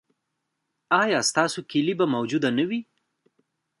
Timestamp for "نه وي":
2.57-2.79